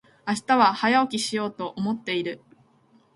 [0.27, 2.41] 明日は早起きしようと思っている。